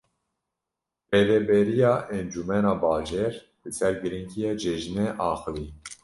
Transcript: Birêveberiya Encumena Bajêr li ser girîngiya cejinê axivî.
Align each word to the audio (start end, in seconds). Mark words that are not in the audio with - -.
Birêveberiya 1.09 1.91
Encumena 2.19 2.73
Bajêr 2.83 3.33
li 3.63 3.71
ser 3.77 3.93
girîngiya 4.01 4.51
cejinê 4.61 5.07
axivî. 5.29 5.67